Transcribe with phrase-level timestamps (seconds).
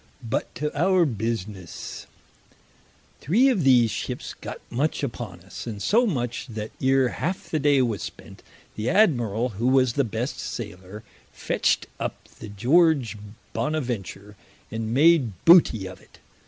[0.27, 2.07] But to our businesse.
[3.19, 7.59] Three of these ships got much upon us, and so much that ere halfe the
[7.59, 8.41] day was spent,
[8.75, 13.15] the Admirall who was the best sailer, fetcht up the George
[13.53, 14.35] Bonaventure,
[14.71, 16.17] and made booty of it.